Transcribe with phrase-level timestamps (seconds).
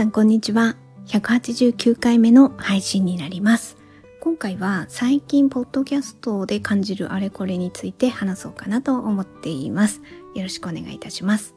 [0.00, 0.76] さんこんにちは。
[1.08, 3.76] 189回目の配信になります。
[4.22, 10.00] 今回は最近ポッドキャストで感じるあれこれについて話そうかなと思っています。
[10.34, 11.54] よろしくお願いいたします。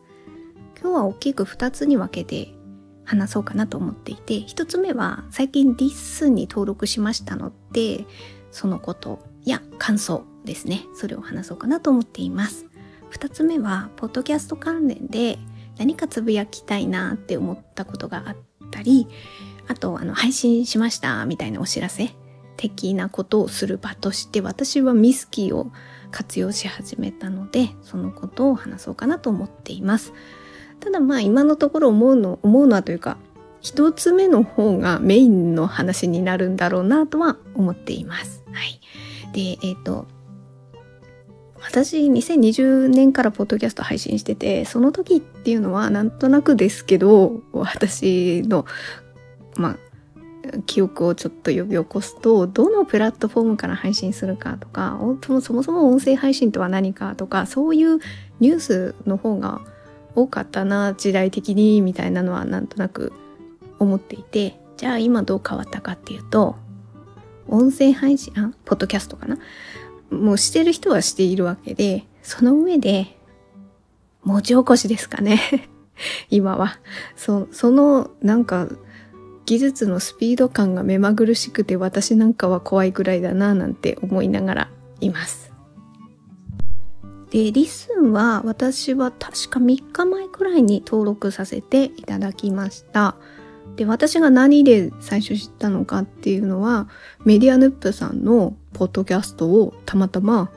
[0.77, 2.53] 今日は大きく2つに分けて
[3.05, 8.05] 話そうかなと思っていて、1つ目は最近リッスンに登録しましたので、
[8.51, 10.81] そのことや感想ですね。
[10.95, 12.65] それを話そうかなと思っています。
[13.13, 15.39] 2つ目は、ポッドキャスト関連で
[15.77, 18.35] 何かつぶやきたいなって思ったことがあっ
[18.71, 19.07] たり、
[19.67, 22.13] あと、あの、配信しましたみたいなお知らせ
[22.57, 25.71] 的なことをする場として、私はミスキーを
[26.11, 30.13] 活用し始めたので、そのことを話そうかなと思っています。
[30.79, 33.17] ただまあ今のところ思うの、思うのはというか、
[33.61, 38.43] 一つ目の方がメインの話になるんだろうなとは思っています。
[38.51, 38.81] はい。
[39.33, 40.05] で、えっ、ー、と、
[41.65, 48.65] 私2020年からポッドキャスト配信してて、その時っていうのはなんとなくですけど、私の、
[49.55, 49.77] まあ、
[50.65, 57.99] 記憶をちょっと呼び起こすと、どのプラットフォームから配信するかとか、そもそも音声配信とは何かとか、そういう
[58.39, 59.61] ニュースの方が
[60.15, 63.13] 多かったな、時代的に、みたいなのはなんとなく
[63.79, 66.55] 思っていて、じゃあ今どう変わったかっていうと、
[67.47, 69.37] 音声配信、あ、ポッドキャストかな？
[70.13, 73.17] もうしてる人はしているわけで、その上で、
[74.23, 75.39] 文字起こしですかね。
[76.29, 76.79] 今は。
[77.15, 78.69] そ、その、なんか、
[79.45, 84.69] 技術のスピード感が目まぐるしくて私なんかは怖いくらいだななんて思いながら
[85.01, 85.51] います。
[87.29, 93.15] で、リスンは私は確か3日前くらいに登録させていただきました。
[93.75, 96.87] で、私が何で最初知ったのかっていうのは、
[97.25, 100.51] メディアヌップさんのポッドキャストをたまたま、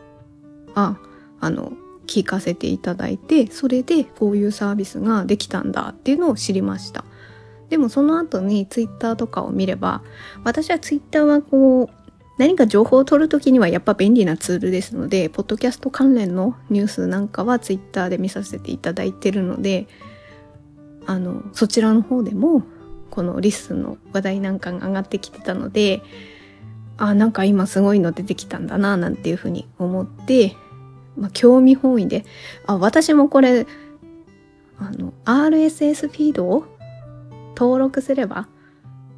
[0.74, 0.98] あ、
[1.40, 1.72] あの、
[2.06, 7.04] 聞かせていただいて、それでこういうサービスができたんだっていうのを知りました。
[7.68, 10.02] でもその後にツイッターとかを見れば、
[10.44, 12.06] 私はツイッターはこう、
[12.38, 19.86] 何か情報を取るときにはやっぱ便利なツールですので、ポッドキャスト関連のニュースなんかはツイッターで見させていただいてるので、
[21.06, 22.62] あの、そちらの方でも
[23.10, 26.02] このリスの話題なんかが上がってきてたので、
[26.98, 30.56] あ、なんか今すごいの出てきたんだな、なんていうふうに思って、
[31.16, 32.24] まあ、興味本位で、
[32.66, 33.66] あ、私もこれ、
[34.78, 36.64] あの、RSS フィードを
[37.56, 38.48] 登録すれば、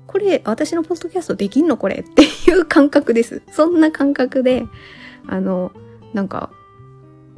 [0.07, 3.43] これ私のポッドキャストできんのこれっていう感覚です。
[3.53, 4.65] そんな感覚で、
[5.27, 5.73] あの、
[6.15, 6.51] なんか、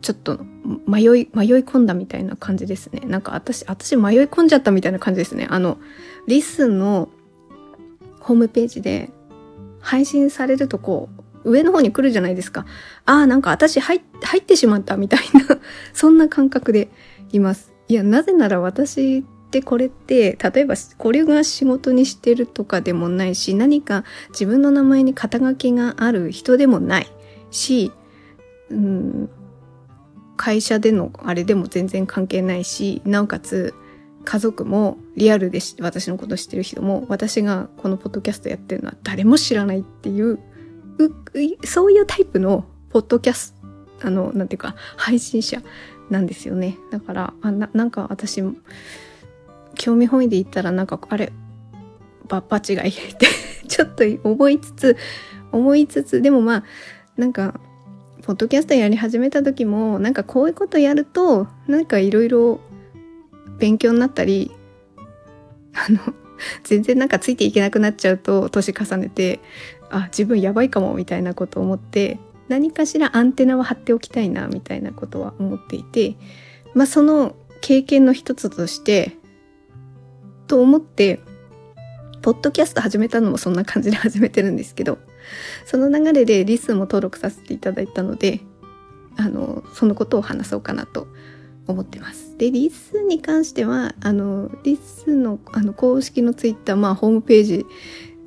[0.00, 0.40] ちょっと
[0.86, 1.28] 迷い、迷い
[1.62, 3.00] 込んだみたいな感じですね。
[3.06, 5.46] なんか私、私迷い込んじゃったみたいな感じですね。
[5.50, 5.78] あの、
[6.26, 7.08] リスンの
[8.20, 9.10] ホームページで
[9.80, 11.08] 配信されるとこ
[11.44, 12.66] う、上の方に来るじゃないですか。
[13.06, 15.58] ああ、なんか私入入ってしまったみたいな
[15.92, 16.88] そんな感覚で
[17.32, 17.72] います。
[17.88, 27.06] いや、なぜなら私ってこれって、例えばこれが仕事にしてるとかでもないし、何か自分の名前に肩書きがある人でもない
[27.50, 27.90] し、
[28.70, 29.30] うん、
[30.40, 33.74] 会社でのあれでも全然関係ないし、なおかつ
[34.24, 40.38] 家族もリアルで私のこと知ってる人も私がこのポッドキャストやってるのは誰も知らないっていう
[41.66, 43.54] そういうタイプのポッドキャス
[43.98, 45.60] トあのなんていうか配信者
[46.08, 46.78] なんですよね。
[46.90, 48.42] だからあななんか私
[49.74, 51.34] 興味本位で言ったらなんかあれ
[52.28, 53.26] バッチがいって
[53.68, 54.96] ちょっと思いつつ
[55.52, 56.64] 思いつつでもまあ
[57.18, 57.60] なんか
[58.30, 62.60] ポッドキャストやり始めた時もなんかこういうことやるとなんかいろいろ
[63.58, 64.52] 勉強になったり
[65.74, 65.98] あの
[66.62, 69.40] 全然なんかついていけなくなっちゃうと年重ねて
[69.90, 76.14] あ自分やばいかもみたいなことを思って何かしらアンテナは張っておきたいなみたいなことは思っていて
[76.72, 79.16] まあその経験の一つとして
[80.46, 81.18] と思って
[82.22, 84.98] ポッドキャスト始めたのもそんな感じで始めてるんですけど
[85.64, 88.40] その流れでリスも登録させていただいたので、
[89.16, 91.08] あの、そのことを話そうかなと
[91.66, 92.36] 思ってます。
[92.38, 97.66] で、リスに関しては、あの、リスのあの公式のツイッター、まあホームページ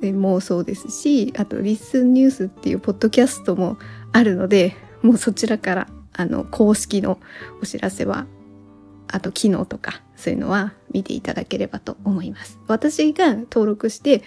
[0.00, 3.78] でもそうですし、あとリスニュースっていうポッドキャストも
[4.12, 7.18] あるので、もうそちらからあの公式の
[7.62, 8.26] お知らせは
[9.08, 12.58] あと機能とかそういうのは見ていただければと思います。
[12.66, 14.22] 私が登録して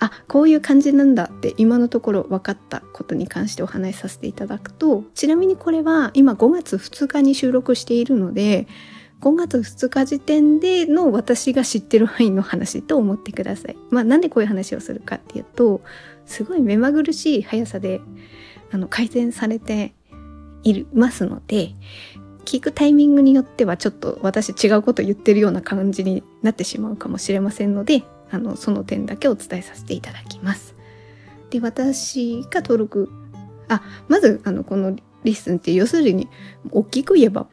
[0.00, 8.66] あこういう感じなんだって今のところ分かったことに関してお話しさせていただくとちなみにこれは今5月2日に収録しているので
[9.20, 13.76] 5月2日時点での私が知ってる範囲の話と思ってください。
[13.90, 15.82] まあなんでこういう話をするかっていうと
[16.24, 18.00] すごい目まぐるしい速さで
[18.72, 19.92] あの改善されて
[20.62, 21.74] いますので
[22.46, 30.74] 聞くタイミングによってはちょっと私違うこと言ってるような感じになってしまうかもしれませんのであの、その点だけお伝えさせていただきます。
[31.50, 33.10] で、私が登録、
[33.68, 36.28] あ、まず、あの、このリッスンって要するに、
[36.70, 37.46] 大きく言えば、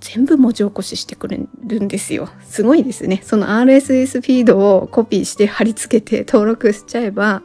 [0.00, 2.28] 全部文字起こししてくれるんですよ。
[2.44, 3.20] すごいですね。
[3.24, 7.42] その RSS フィードをコピーして貼り付けて登録しちゃえば、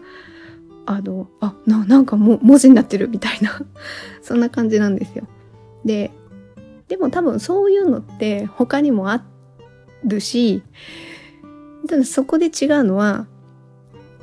[0.86, 3.62] あの、あ、な、なんかもう文字になってるみたいな
[4.22, 5.28] そんな感じなんですよ。
[5.86, 6.12] で、
[6.88, 9.24] でも多分そういうのって他にもあ
[10.04, 10.62] るし、
[11.92, 13.28] ただそこで違うのは、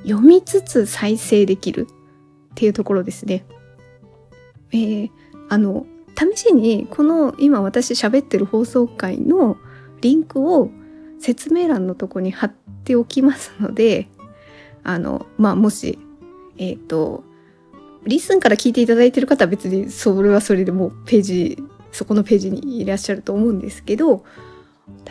[0.03, 1.87] 読みつつ再生できる
[2.53, 3.45] っていうところですね。
[4.73, 5.11] えー、
[5.51, 5.85] あの、
[6.17, 9.59] 試しにこの今私喋ってる放送回の
[10.01, 10.71] リンクを
[11.21, 12.53] 説明欄のとこに貼っ
[12.85, 14.09] ておきますので、
[14.83, 15.99] あの、まあ、もし、
[16.57, 17.23] えっ、ー、と、
[18.07, 21.59] リスンから聞いていただいてる方は別にそれはそれでもうページ、
[21.93, 24.25] そこのページにいらっしゃると思うんですけど、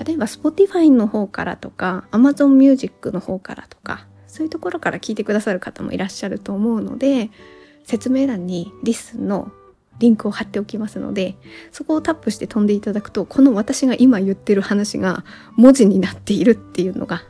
[0.05, 7.31] 例えば Spotify の方からとか Amazon Music の方からとかそういうところから聞いてくださる方もいらっしゃると思うので
[7.85, 9.51] 説明欄にリスンの
[9.99, 11.35] リンクを貼っておきますので
[11.71, 15.23] そこをタップして飛んでいただくとこの私が今言ってる話が
[15.55, 17.23] 文字になっているっていうのが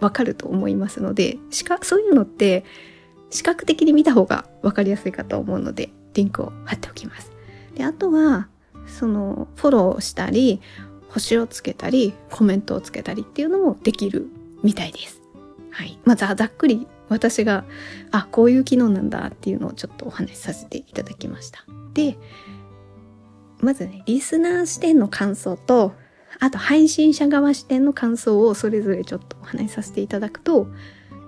[0.00, 2.64] わかると思いますのでしかそういうのって
[3.28, 7.30] 視覚的に見た方がわかりやすいかと思うのでリンクを貼っておきます。
[7.74, 8.48] であとは
[8.86, 10.60] そのフォローしたり
[11.10, 14.28] 星をつけたりコメントをつけたりっていうのもできる
[14.62, 15.20] みたいです。
[15.70, 15.98] はい。
[16.04, 17.64] まずはざっくり私が、
[18.12, 21.64] あ、こういう機能なんだっていうのをちょっとお話しさせていただきました。
[21.92, 22.16] で、
[23.58, 25.92] まずね、リスナー視点の感想と、
[26.38, 30.68] あと配信者側視点の感想をそれぞれちょっとお話しさせていただくと、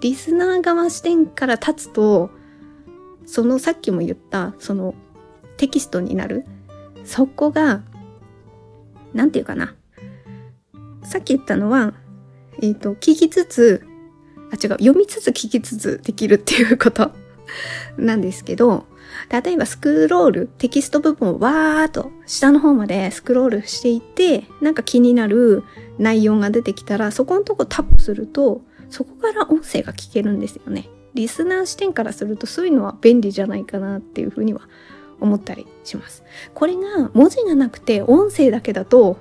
[0.01, 2.31] リスナー側視点から立つと、
[3.27, 4.95] そのさっきも言った、その
[5.57, 6.45] テキストになる、
[7.05, 7.83] そこが
[9.15, 9.75] なんていうかな。
[11.05, 11.95] さっき言ったのは、
[12.61, 13.87] えっ、ー、と、聞きつつ、
[14.51, 17.13] あ、違う、読みつつ聞きつつできるっていうこと
[17.97, 18.87] なんですけど、
[19.31, 25.65] 例えばスクロール、テキスト部分をわーっと下の方までスクロールしていって、なんか気になる
[25.99, 30.89] 内容が出てきたら、そこのとこタップすると、そこから音声が聞けるんですよね。
[31.15, 34.63] リスナー視点からするとそういうのは便利じゃないかなっていうふうには
[35.23, 36.25] 思ったりします。
[36.55, 39.19] これが文字がなくて音声だけだと、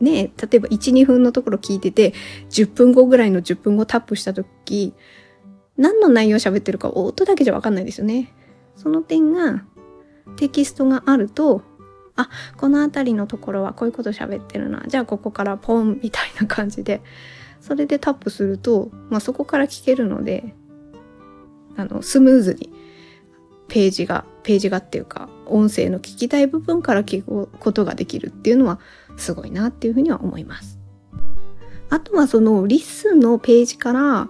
[0.00, 2.12] ね、例えば1、2分のところ聞いてて、
[2.50, 4.94] 10分後ぐらいの10分後タップした時、
[5.76, 8.32] 何の内容喋ってるか音だけじゃわかんないですよね。
[8.76, 9.64] その点が、
[10.36, 11.62] テキストがあると、
[12.16, 14.82] あ、この辺りのところはこういうこと喋ってるな。
[14.86, 17.00] じゃあここからポンみたいな感じで、
[17.60, 20.54] それでタップすると、まあそこから聞けるので、
[21.76, 22.71] あの、スムーズに
[23.72, 28.78] ページが、ページがっていうか、音声の聞きたい部分から聞くことができるっていうのは
[29.16, 30.78] すごいなっていうふうには思います。
[31.88, 34.28] あとはそのリッスンのページから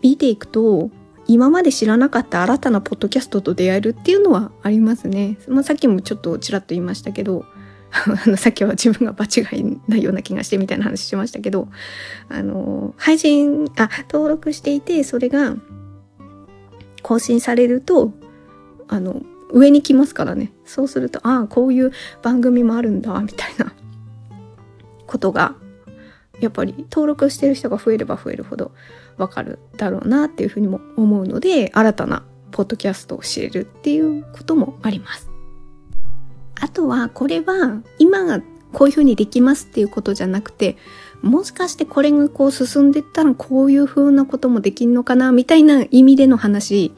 [0.00, 0.90] 見ていくと、
[1.26, 5.38] 今まで知らなかった新たなポッドキャストと出会えるっていうのはありますね。
[5.48, 7.44] まあ、さっきもちょっとちらっと言いましたけど、
[7.90, 11.66] あの、さっきは自分が場違いないような気がしてみたいな話しましたけど、
[12.28, 15.56] あの、配信、あ、登録していて、それが
[17.02, 18.12] 更新されると、
[18.88, 19.22] あの、
[19.52, 20.52] 上に来ますからね。
[20.64, 23.72] そうすると、ああ、こういう番組もあるんだ、みたいな
[25.06, 25.54] ことが、
[26.40, 28.72] やっぱり登録してる人が増えれば増えるほど
[29.16, 35.30] わかるだろうなっていうふうにも思うので、新たなポッドキャストを知れるっていうこともあります。
[36.60, 40.76] あとは、これは今がこういうふうにできますっていうことじゃなくて、
[41.22, 46.92] もしかしてこれがこう進んでったらこういうふうなこともできんのかなみたいな意味での話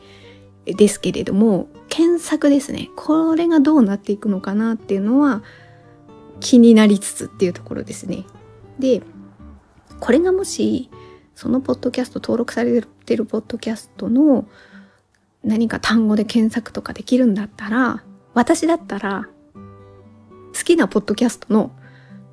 [0.77, 2.91] ですけれども、検索ですね。
[2.97, 5.43] これがどうなっていくのかなっていうのは
[6.41, 8.25] 気になりつつっていうところですね。
[8.79, 9.03] で、
[10.01, 10.91] これがもし、
[11.35, 14.47] そのポッドキャスト登録されてるポッドキャストの
[15.45, 18.03] 何か単語で検索とかできるんだったら、
[18.35, 21.71] 私だったら、好きなポッドキャストの、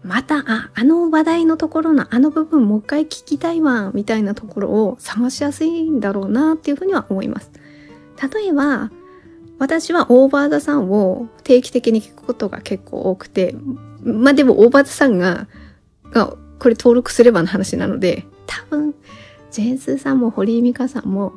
[0.04, 7.52] また、あ、あの話題のところのあの部分もう一回聞きたいわ、みたいなところを探しやすいんだろうなっていうふうには思います。
[8.22, 8.92] 例えば、
[9.58, 13.56] 私はオーバーザさんを定期的に聞くことが結構多くて、
[14.04, 15.48] まあでもオーバーザさんが、
[16.12, 18.96] がこれ登録すればの話なので、多分、
[19.52, 21.34] ジェンスさんも堀井美香さんも、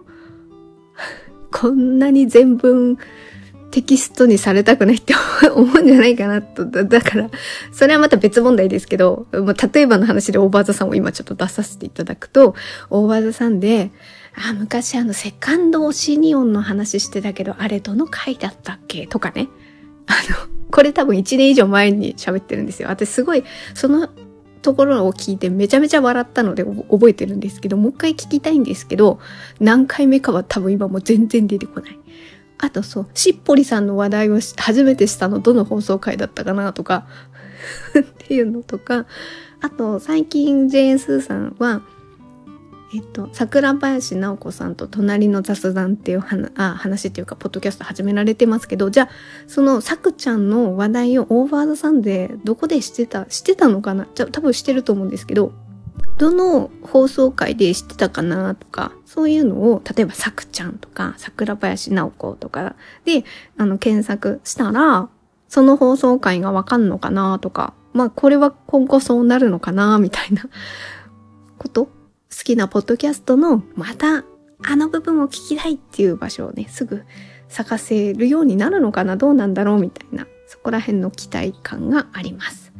[1.52, 2.99] こんなに全文
[3.70, 5.14] テキストにされたくないって
[5.54, 6.66] 思うんじゃないかなと。
[6.66, 7.30] だだから、
[7.73, 12.54] それはまた別問題ですけど、まあ、例えばの話でオーバーザさんを今ちょっと出させていただくと、
[12.90, 13.90] オーバーザさんで、
[14.40, 19.07] あ、昔あの、セカンドオシニオンの話してたけど、あれどの回だったっけ？
[19.07, 19.49] とかね。
[20.07, 22.88] あの、これ多分1年以上前に喋ってるんですよ。
[22.88, 24.09] 私すごい、その
[24.62, 29.18] ところを聞いてめちゃめちゃ笑ったので覚えてるんですけど、もう一回聞きたいんですけど、
[29.61, 31.99] 何回目かは多分今も全然出てこない。
[32.59, 37.07] あとそう、しっぽりさんの話題を初めてしたのどの放送回だったかなとか
[37.99, 39.07] っていうのとか、
[39.61, 41.83] あと最近ジェーン・スーさんは、
[42.95, 49.09] えっと、桜林直子さんと隣の雑談っていう話あ話っていうか、ポッドキャスト始められてますけど、じゃあ、
[49.47, 54.07] そのさくちゃんの話題をオーバードさんでどこでしてた、してたのかな？
[54.14, 55.52] じゃあ多分してると思うんですけど、
[56.16, 63.25] どの放送回で知ってたかなとか、そういうのを、例えばさくちゃんとか、桜林直子とかで、
[63.59, 65.11] あの、検索したら、
[65.49, 70.45] その放送回がわかんのかなとか、まあ、これは今後そうなるのかなみたいな
[71.59, 71.88] こと
[72.30, 74.25] 好きなポッドキャストのまた
[74.64, 77.02] あの部分を聞きたいっていう場所をね、すぐ
[77.49, 79.16] 探せるようになるのかな？
[79.16, 79.78] どうなんだろう？
[79.78, 82.73] みたいな、そこら辺の期待感があります。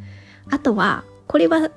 [0.51, 1.71] あとは、これは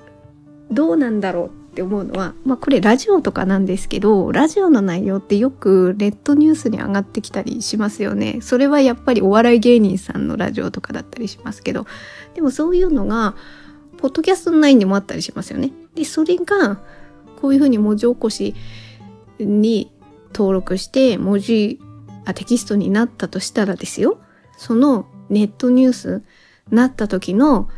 [0.70, 8.40] どうなんだろうって思うのは、まあこれラジオとかなんですけど、ラジオの内容ってよくネットニュースに上がってきたりしますよね。
[8.42, 11.86] それはやっぱりお笑い芸人さんのラジオとかだったりしますけど、
[12.34, 13.34] でもそういうのが、
[13.98, 15.72] ポッドキャストの内にもあったりしますよね。
[15.94, 16.80] で、それが、
[17.42, 18.54] こういうふうに文字起こし
[19.40, 19.90] に
[20.32, 21.80] 登録して文字
[22.24, 24.20] あテキストになったとしたらですよ。
[24.56, 26.22] そのネットニュース
[26.70, 27.68] なった時の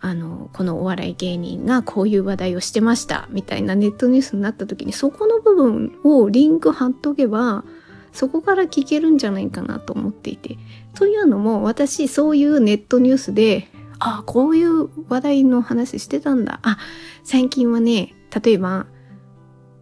[0.00, 7.64] あのこのお笑い芸人がこういう話題をしてましたみたいなネットニュースになった時にそこの部分をリンク貼っとけば
[8.12, 10.58] そこから聞けるんじゃないかなと思っていて。
[10.94, 13.68] というのも私そういうネットニュースで
[13.98, 16.60] あこういう話題の話してたんだ。
[16.62, 16.78] あ
[17.24, 18.86] 最近はね例えば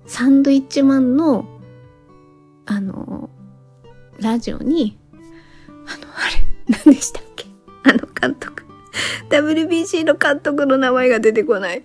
[0.07, 1.47] サンドイッチマンの、
[2.67, 3.31] あの、
[4.19, 4.99] ラジオに、
[5.69, 6.29] あの、あ
[6.67, 7.47] れ、何でしたっけ？
[7.89, 8.65] あの監督。
[9.31, 11.85] WBC の監督の名前が出てこない。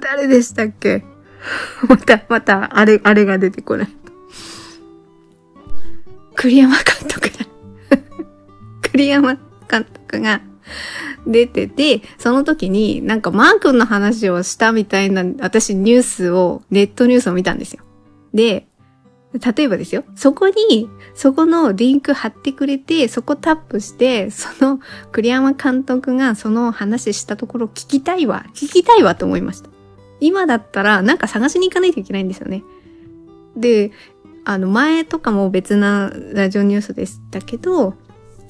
[0.00, 1.04] 誰でしたっけ？
[1.88, 3.88] また、また、あれ、あれが出てこない。
[6.36, 7.46] 栗山監督だ。
[8.92, 9.34] 栗山
[9.68, 10.40] 監督が
[11.26, 17.82] 出てて、その時になんかマー君の話をしたみたいな、私ニュースを、ネットニュースを見たんですよ。
[18.34, 18.66] で、
[19.34, 24.80] 例えばですよ、そこに、そこのリンク貼ってくれて、そこタップして、その
[25.12, 29.68] 栗山監督がその話したところ聞きたいわ、聞きたいわと思いました。
[30.20, 32.64] 今だったらなんか探しに行かないといけないんですよね。
[33.56, 33.92] で、
[34.44, 37.94] あの前とかも別なラジオニュースでしたけど、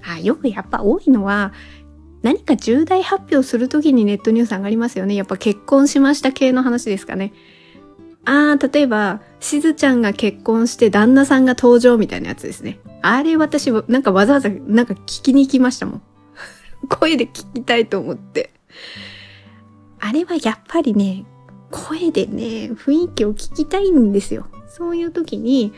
[0.07, 1.53] あ、よくやっぱ多いのは、
[2.23, 5.15] 何か重大発表するときにネットニュース上がりますよね。
[5.15, 7.33] やっぱ結婚しました系の話ですかね。
[8.25, 12.81] あー、例えば、しずちゃんが結婚して旦那さんが登場みたいなやつですね。
[13.03, 16.03] あれ私、なんかわざわざなんか聞きに行きましたもん。
[16.91, 18.51] 声で聞きたいと思って。
[20.01, 21.25] あれはやっぱりね、
[21.71, 24.47] 声でね、雰囲気を聞きたいんですよ。
[24.69, 25.73] そういう時に、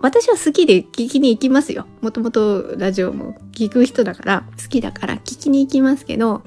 [0.00, 1.86] 私は好きで聞きに行きますよ。
[2.00, 6.42] もともとラジオも聞く人だから、好きだから聞きに行きますけど、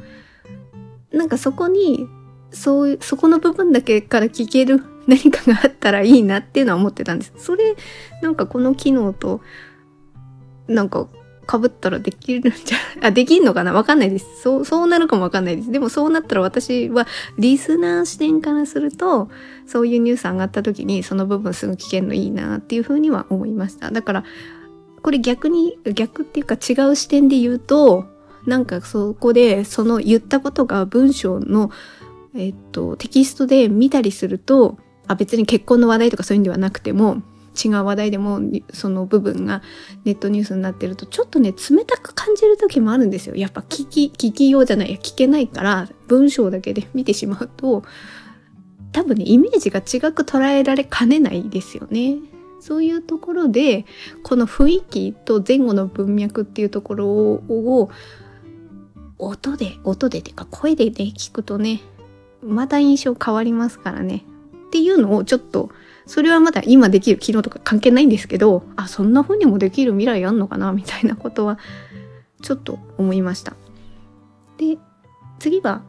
[1.12, 2.08] なんかそこに、
[2.52, 7.34] そういう、そこの部分だけから聞ける 何かがあったらいいなっていうのは思ってたんです。
[7.38, 7.76] それ、
[8.22, 9.42] なんかこの機能と、
[10.68, 11.08] なんか
[11.50, 12.78] 被ったらできるんじゃ、
[13.08, 13.74] あ、できんのかな？
[13.74, 14.42] わかんないです。
[14.42, 15.72] そう、そうなるかもわかんないです。
[15.72, 19.30] でもそうなったら私はリスナー視点からすると、
[19.66, 23.92] そういうニュース上がった時にその部分すぐ聞けるのいいなっていうふうには思いました。
[23.92, 24.24] だから、
[25.02, 28.06] これ逆に、逆っていうか違う視点で言うと、
[28.46, 31.70] なんかそこでその言ったことが文章の、
[32.36, 34.78] えっと、テキストで見たりすると、
[35.08, 37.22] あ、別に結婚の話題とかそういうんではなくても、
[37.64, 38.40] 違う話題でも
[38.74, 39.62] その部分が
[40.06, 43.36] ネットニュースになってるとちょっとね冷たく感じる時もあるんですよ。
[43.36, 47.84] やっぱ聞き聞きようじゃないや聞けないから 文章だけで見てしまうと
[48.92, 52.18] 多分ねイメージが違く捉えられかねないですよね。
[52.60, 53.86] そういうところで
[54.24, 57.90] この雰囲気と前後の文脈っていうところを
[59.20, 61.82] 音で音でてか声でね聞くとね
[62.42, 64.24] また印象変わりますからね。
[64.68, 65.70] っていうのをちょっと
[66.08, 71.60] それはまだ今できる機能とか関係ないんですけど、あ、そんな風にもできる未来あんのかなみたいなことは、
[72.42, 73.56] ちょっと思いました。
[74.58, 74.78] で、
[75.40, 75.84] 次は、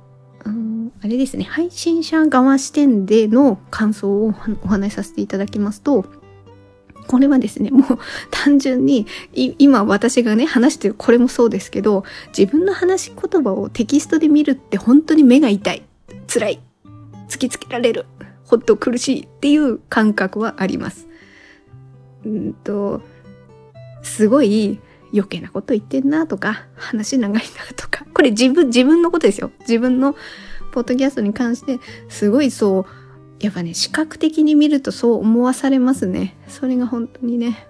[0.44, 4.34] うん、あれですね、配信者側視点での感想を
[4.64, 6.04] お話しさせていただきますと、
[7.06, 7.98] これはですね、もう
[8.30, 12.04] 単純に、今私がね、話してるこれもそうですけど、
[12.36, 15.82] 自分の話し言葉をテキストで見るって本当に目が痛い。
[16.26, 16.60] 辛い。
[17.28, 18.06] 突きつけられる。
[18.48, 21.06] ほっと苦しいっていう感覚はあります。
[22.24, 23.02] うんと、
[24.02, 24.80] すごい
[25.12, 29.50] 余計なこと言ってんなとか、話長いなとか、これ自分、自分のことですよ。
[29.60, 30.16] 自分の
[30.72, 31.78] ポッドキャストに関して、
[32.08, 32.84] すごいそう、
[33.40, 36.34] やっぱね、視覚的に見るとそう思わされますね。
[36.48, 37.66] それが本当にね、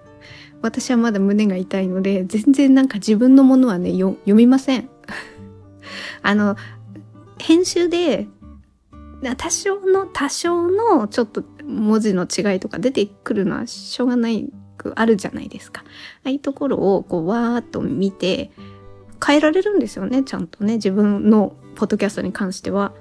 [0.63, 4.89] 私はまだ胸が痛いので、全然なんか自分のものはね、読みません。
[6.23, 6.57] あの、
[7.39, 8.29] 編集で、
[9.37, 15.83] 多少の、多少のちょっと文字の違いとか出てくるのはしょうがないくあるじゃないですか。
[15.85, 18.51] ああいうところをこうわーっと見て
[19.25, 22.93] 変えられるんですよね、ちゃんとね、自分のポッドキャストに関しては。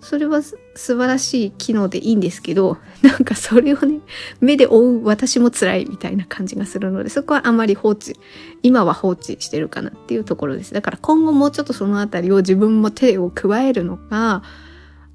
[0.00, 4.00] それは素晴らしい機能でいいんですけど、 なんかそれをね、
[4.38, 8.14] 目で追う私も辛いみたいな感じがするので、そこはあまり放置、
[8.62, 10.74] 今は放置してるかなっていうところです。
[10.74, 14.42] だから今後もうちょっとそのあたりを自分も手を加えるのか、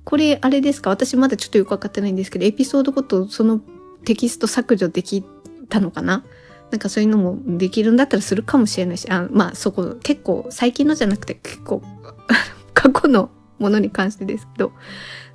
[0.09, 0.89] これあれですか？
[0.89, 3.61] 私まだちょっとよくわかってないんですけど、エピソードごとその
[4.05, 5.23] テキスト削除でき
[5.69, 6.23] たのかな？
[6.71, 11.83] なんかそういうのもできるんだったらするかもしれないし、あまあそこ結構最近のじゃなくて結構
[12.73, 14.71] 過去のものに関してですけど、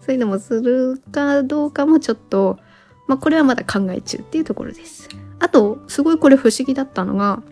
[0.01, 2.59] そういうのもするかどうかもちょっと、
[3.07, 5.09] まあこれはまだ考え中っていうところです。
[5.39, 7.45] あと、すごいこれ不思議だったのが、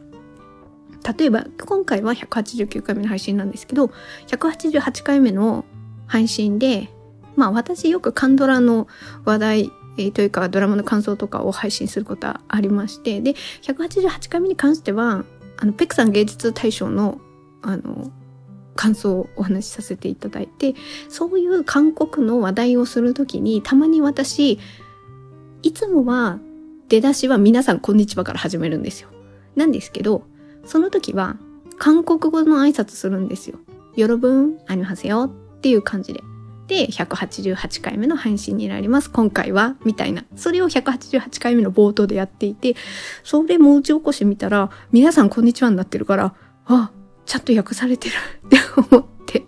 [1.16, 3.92] 例えば今回は189回目の配信なんですけど、
[4.26, 5.64] 188回目の
[6.08, 6.91] 配信で、
[7.36, 8.88] まあ私よくカンドラの
[9.24, 15.24] 話題、えー、というかドラマの感想とかを配信することはありまして、で、188回目に関しては、
[15.58, 17.20] あの、ペクさん芸術大賞の、
[17.62, 18.10] あの、
[18.74, 20.74] 感想をお話しさせていただいて、
[21.08, 24.58] そういう韓国の話題をするときに、たまに私、
[25.62, 26.38] いつもは
[26.88, 29.08] 出だしは皆さんこんにちはから始めるんですよ。
[29.54, 30.24] なんですけど、
[30.64, 31.36] その時は
[31.78, 33.58] 韓国語の挨拶するんですよ。
[33.96, 36.22] よろぶん、ありますよっていう感じで。
[36.68, 39.10] で、188回目の配信になります。
[39.10, 40.24] 今回は、みたいな。
[40.36, 42.76] それを188回目の冒頭でやっていて、
[43.24, 46.34] それ文字起こし見たら、皆さんこんにちはになってるから、
[46.66, 46.92] あ、
[47.26, 48.14] ちゃんと訳されてる
[48.46, 48.58] って
[48.94, 49.44] 思って。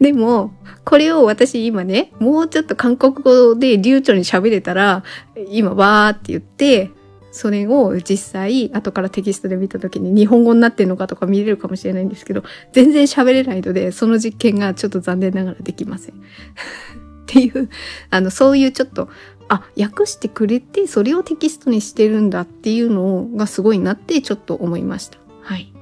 [0.00, 5.04] でも、これを私今ね、もうちょっと韓国語で流暢に喋れたら、
[5.48, 6.90] 今わーって言って、
[7.34, 16.14] それを実際、後からテキストで見た時に日本語になってんのかとか見れるかもしれないんですけど、全然喋れないので、その実験がちょっと残念ながらできません。
[16.14, 16.18] っ
[17.26, 17.68] ていう、
[18.10, 19.08] あの、そういうちょっと、
[19.48, 25.18] あ、訳してくれて、それをテキストにしてるんだっていうのがすごいなってちょっと思いました。
[25.42, 25.73] はい。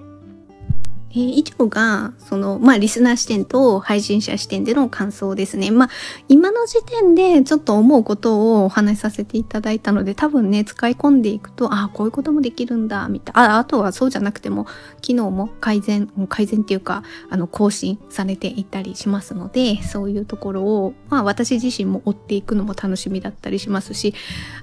[1.12, 5.70] えー、以上が、その、まあ、リスナー視点と配信者視点での感想ですね。
[5.70, 5.88] まあ、
[6.28, 13.56] 今の時点でちょっと思うことをお話しさせていただいたので、多分ね、使い込んでいくと、ああ、こういうこともできるんだ、みたいな。
[13.56, 14.66] あ、あとはそうじゃなくても、
[15.02, 24.14] 機能も改善、改善っていうか、あの、更新されていったりしますので、そういうところを、まあ、私自身も追っていくのも楽しみだったりしますし、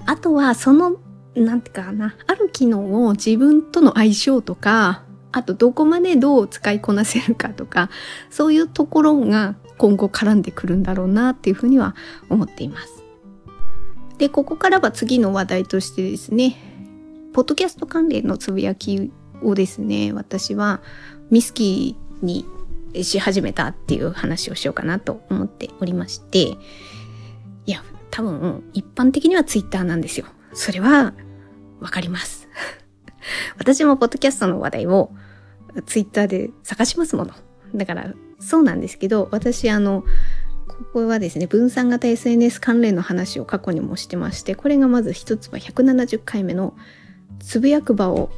[0.06, 0.96] あとは、その、
[1.34, 7.90] なんていうかな、ある機能を自分との相性とか、あとどこまでどう使いこなせるかとか、
[8.30, 11.94] そういうところが今後絡んでくるんだろうなっていうふうには
[12.28, 13.02] 思っています。
[14.18, 16.56] で、ここからは次の話題としてですね、
[17.32, 19.12] ポッドキャスト関連のつぶやき
[19.42, 20.82] をですね、私は
[21.30, 22.44] ミスキーに
[23.02, 26.56] し始めたっていう話をしようかなと思っておりまして、い
[27.66, 30.26] や、多分一般的にはツイッターなんですよ。
[30.52, 31.14] それは
[31.80, 32.48] わかります。
[33.58, 35.12] 私もポッドキャストの話題を
[35.86, 37.34] ツイッターで探しますもの。
[37.74, 40.04] だから、そうなんですけど、私あの、
[40.66, 46.74] ここはですね、分散型 SNS 関連の話を過去にもしてまして、これがまず一つは170回目の
[47.38, 48.30] つぶやく場を、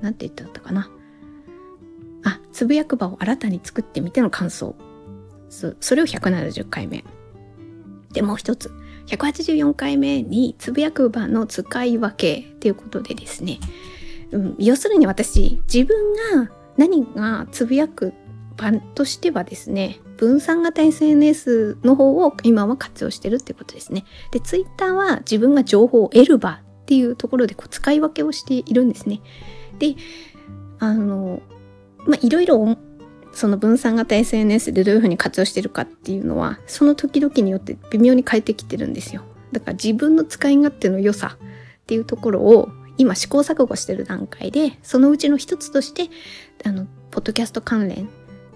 [0.00, 0.90] なんて言ったかな。
[2.24, 4.74] あ、つぶやく場を新たに作ってみての感想。
[5.50, 7.04] そそれを170回目。
[8.12, 8.72] で、もう一つ。
[9.06, 13.58] 184回目につぶやく場の使い分けということでですね、
[14.34, 18.12] うん、要するに私自分が何がつぶやく
[18.56, 29.20] 場としてはですね分散型 SNS の方を今は活用してるってことですねでツイッターは自分が情報を得る場っていうところでこう使い分けをしているんですね
[29.78, 29.96] で
[30.78, 31.42] あの
[32.06, 32.76] まあいろいろ
[33.34, 39.22] その分散型 SNS でどういうふうに活用してるかっていうのは、その時々によって微妙に変えてきてるんですよ。
[39.52, 46.08] だから自分の使い勝手の良さっていうところを今試行錯誤してる段階で、そのうちの一つとして、
[46.64, 48.08] あの、ポッドキャスト関連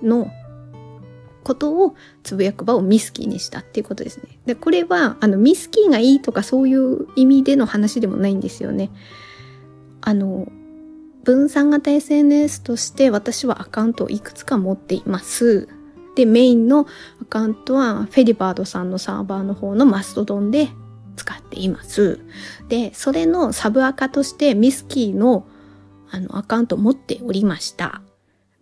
[0.02, 0.30] の
[1.44, 4.38] ことをつぶやく場をミスキーにしたっていうことですね。
[4.46, 8.90] で、これは、あの、ミスキーがいいとかそういう意味での話でもないんですよね。
[10.00, 10.50] あの、
[11.24, 15.68] 分散型 SNS として私はアカウントをいくつか持っています。
[16.16, 16.86] で、メインの
[17.22, 20.68] アカウントはフェリバードさんのサーバーの方のマストドンで
[21.18, 22.20] 使っています。
[22.68, 25.46] で、それのサブアカとしてミスキーの
[26.10, 28.00] あのアカウントを持っておりました。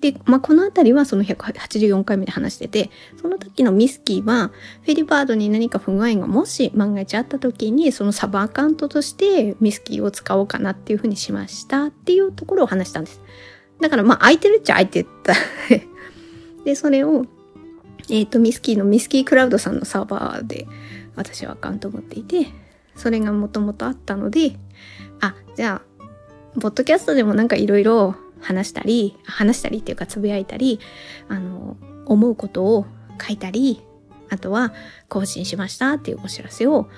[0.00, 2.90] で、まあ、このあたりはその184回目で話してて、
[3.20, 4.50] その時のミスキーは、
[4.82, 13.20] フェリバードに何か不具合がもし万が一あった時に、そのサブアカウントとしてミスキーを使おうかなっていうふうにしましたっていうところを話したんです。
[13.80, 15.34] だからまあ空いてるっちゃ空いてた。
[16.64, 17.24] で、それを、
[18.10, 20.66] えっ、ー、と、ミスキーのミスキークラウドさんのサーバーで
[21.16, 22.46] 私はアカウント持っていて、
[22.94, 24.56] それがもともとあったので、
[25.20, 30.80] あ、じゃあ、ポッドキャストでもなんかいろいろ話したり、話したりっていうかつぶやいたり、
[31.28, 31.76] あの、
[32.06, 32.86] 思うことを
[33.20, 33.82] 書いたり、
[34.28, 34.72] あとは
[35.08, 36.88] 更新しましたっていうお知らせを、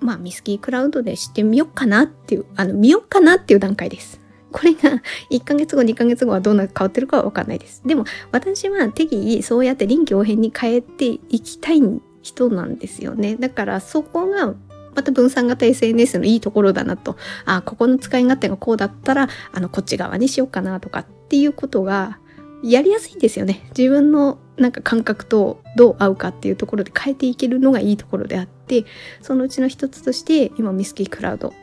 [0.00, 4.20] まあ、ミスキークラウドでしてみようかなっていう、あの、見ようかなっていう段階です。
[4.50, 7.82] これが1ヶ月後、2ヶ月後はどうな変わってるかはわかんないです。
[7.84, 13.36] でも、私は適宜そうやって臨機応変に変えていきたいん人なんですよね。
[13.36, 14.54] だからそこが
[14.94, 22.18] また分散型 SNS のいいところだなと、あ、ここの使い勝手がこうだったら、あの、こっち側にしようかなとかっていうことが、
[22.64, 23.62] やりやすいんですよね。
[23.76, 28.84] 自分のなんか感覚とどう合うかっていうところで変えていけるのがいいところであって、
[29.22, 31.54] そのうちの一つとして、今ミスキークラウド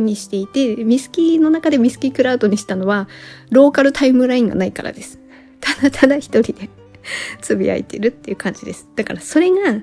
[0.00, 3.08] にしていて、ミスキーの中でミスキークラウドにしたのは、
[3.50, 5.20] ローカルタイムラインがないからです。
[5.60, 6.68] ただただ一人で
[7.40, 8.88] つぶやいてるっていう感じです。
[8.96, 9.80] だからそれが、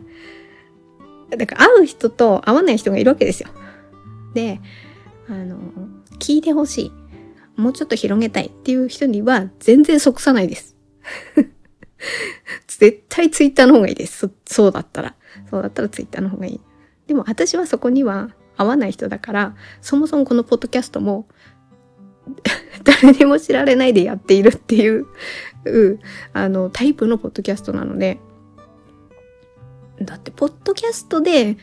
[1.36, 3.49] だから会う人と会わない人がいるわけですよ。
[4.34, 4.62] で、
[5.27, 5.58] あの、
[6.19, 6.91] 聞いてほしい。
[7.60, 10.75] もうちょっと広げたいっていう人には全然即さないです。
[12.67, 14.27] 絶対ツイッターの方がいいです。
[14.27, 15.15] そそうだったら。
[15.49, 16.62] そうだったらツイッターの方がいい。
[17.08, 21.27] でも私はそこには合わない人だから、そもそもこのポッドキャストも
[22.84, 25.08] 誰にも知られないでやっているっていう、
[25.69, 25.99] う
[26.34, 28.19] あの、タイプのポッドキャストなので、
[30.01, 31.58] だって、ポッドキャストで、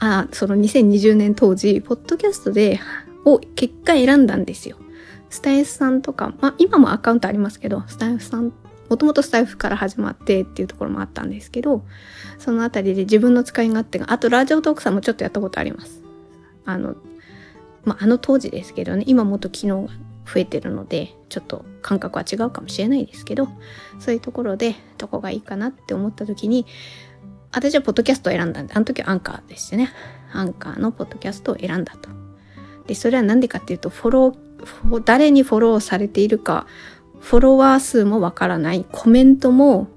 [0.00, 2.80] あ、その2020年当時、ポッドキャストで、
[3.24, 4.76] を結果選んだんですよ。
[5.30, 8.52] スタイフさんとか、まあ今もアカウントありますけど、スタイフさん、
[8.88, 11.84] もともとスタイフから始まってっていうところもあったんですけど、
[12.38, 16.02] そのあたりで自分の使い勝手が、あとラジオトークさんもちょっとやったことあります。
[16.64, 16.94] あの、
[17.84, 19.92] まああの当時ですけどね、今もっと機能が
[20.26, 23.48] 増えてるので、ちょっと感覚は違うかもしれないですけど、
[23.98, 26.66] そういうところでどこがいいかなって思った時に、
[27.52, 29.90] 私はポッドキャストを選んだんで、あの時はアンカーでしてね。
[30.32, 32.10] アンカーのポッドキャストを選んだと。
[32.86, 36.66] で、それは何でかっていうと、フォロー、誰にフォローされているか、
[37.20, 39.88] フォロワー数もわからない、コメントも、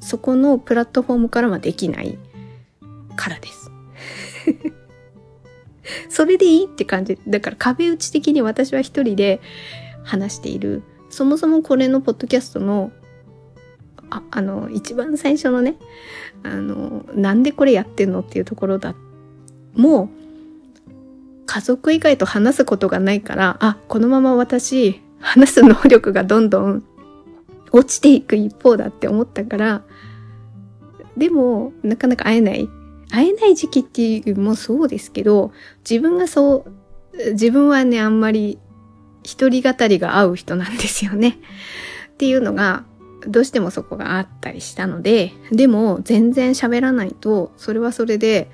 [0.00, 2.18] そこのプラットフォームからはできない
[3.16, 3.70] からです。
[6.10, 7.18] それでいいって感じ。
[7.26, 9.40] だから壁打ち的に私は一人で
[10.04, 10.82] 話している。
[11.08, 12.92] そもそもこれのポッドキャストの
[14.10, 15.76] ああの一番最初のね
[16.42, 18.94] あのなんでこれやってんのっていうところだ
[19.74, 20.08] もう
[21.46, 26.84] 家族以外と話すことがないからあこのまま私話す能力がどんどん
[27.72, 29.82] 落ちていく一方だって思ったから
[31.16, 32.68] でもなかなか会えない
[33.10, 35.52] 会えない時期っていうもそうですけど
[35.88, 36.64] 自分がそ
[37.16, 38.58] う自分はねあんまり
[39.22, 41.38] 一人語りが合う人なんですよね
[42.12, 42.84] っていうのが
[43.26, 48.50] どうしてもそこがあったりしたので、でも全然喋らないと、それはそれで、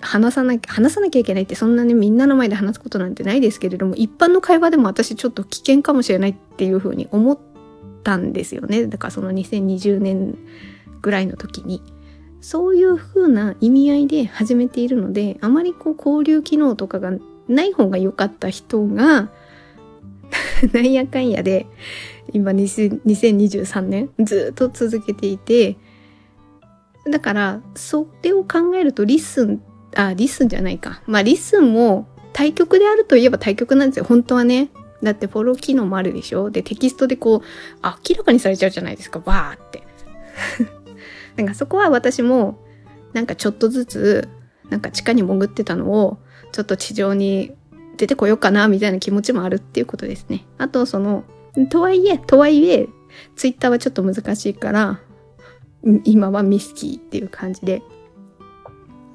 [0.00, 7.38] 話さなきゃ、話さなきゃいけないってそんなにみんなの前で話すことなんてないですけれども、一般の会話でも私ちょっと危険かもしれないっていうふうに思っ
[8.02, 8.86] たんですよね。
[8.86, 10.38] だからその2020年
[11.02, 11.82] ぐらいの時に。
[12.40, 17.12] そういうふうな意味合いで始めているので、あまりこう交流機能とかが
[17.48, 19.30] ない方が良かった人が、
[20.72, 21.66] なんやかんやで、
[22.32, 25.76] 今2023年ずっと続けていて、
[27.10, 29.62] だから、それを考えるとリッスン、
[29.94, 31.02] あ、リスンじゃないか。
[31.06, 34.04] まあリッスンも対極であるといえば対極なんですよ。
[34.04, 34.70] 本当はね。
[35.02, 37.40] だってフォロー機能もあるでしょで、テキストでこう、
[37.82, 39.20] 明らかにされちゃうじゃないですか。
[39.24, 39.82] わーって。
[41.40, 42.58] なんかそこは私も、
[43.14, 44.28] なんかちょっとずつ、
[44.68, 46.18] なんか地下に潜ってたのを、
[46.52, 47.52] ちょっと地上に
[47.96, 50.44] 出てこようかな、みたいな気持ちもあるっていうことですね。
[50.58, 51.24] あと、その、
[51.70, 52.88] とはいえ、とはいえ、
[53.36, 55.00] ツイッターはちょっと難しいから、
[56.04, 57.82] 今はミスキーっていう感じで、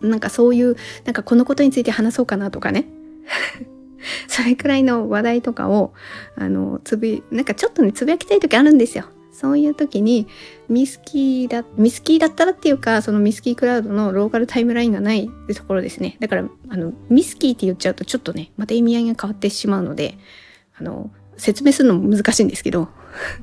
[0.02, 2.88] なんかそういう、なんかこのことについて話そうかなとかね。
[4.28, 5.94] それくらいの話題とかを、
[6.36, 9.06] あの、つぶ、なんかちょっとね、つぶやきたい時あるんですよ。
[9.36, 10.28] そういう時に、
[10.70, 16.16] ミスキーだ、ミスキーだったらっていうか、そのミスキークラウドのローカルタイムラインがないってところですね。
[16.22, 20.18] だから、あの、ミスキーって言っちゃうとちょっとね、また意味合いが変わってしまうので、
[20.80, 22.88] あの、説明するのも難しいんですけど、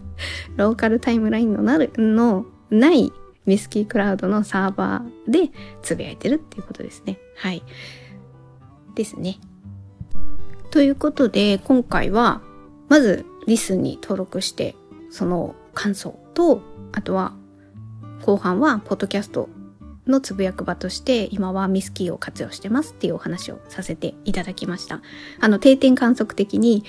[0.57, 3.13] ローカルタイムラインのなる、のない
[3.45, 5.53] ミスキークラウドのサーバーで
[5.83, 7.19] つぶやいてるっていうことですね。
[7.37, 7.63] はい。
[8.95, 9.39] ですね。
[10.71, 12.41] ということで、今回は、
[12.89, 14.75] まずリスに登録して
[15.11, 17.35] その感想と、あとは
[18.23, 19.49] 後半はポッドキャスト
[20.07, 25.01] のつぶやく場として今はミスキーを活用してますっていうお話をさせていただきました。
[25.41, 26.85] あの定点観測的に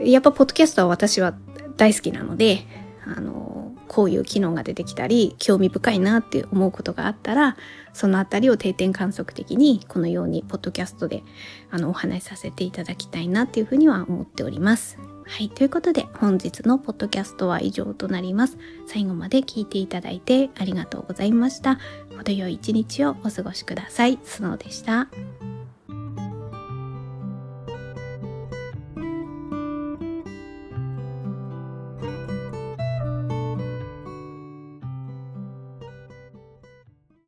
[0.00, 1.34] やっぱポッドキャストは私は
[1.76, 2.66] 大好きなので、
[3.04, 7.56] あの、こういう機能が出てきたり、興味深いなって思うことがあったら、
[7.92, 11.22] そのあたりを定点観測的に、このように、ポッドキャストで、
[11.70, 14.98] あの、お話しさせていただきたいなっていうふうには思っております。
[15.32, 15.48] はい。
[15.48, 18.58] ということで、本日のポッドキャストは以上となります。
[18.86, 21.78] 最後まで聞いていただいてありがとうございました。
[22.18, 24.18] 程よい一日をお過ごしください。
[24.24, 25.08] スノーでした。